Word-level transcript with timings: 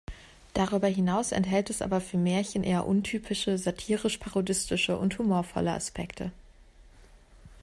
Darüber 0.55 0.87
hinaus 0.87 1.31
enthält 1.31 1.69
es 1.69 1.83
aber 1.83 2.01
für 2.01 2.17
Märchen 2.17 2.63
eher 2.63 2.87
untypische 2.87 3.59
satirisch-parodistische 3.59 4.97
und 4.97 5.19
humorvolle 5.19 5.73
Aspekte. 5.73 6.31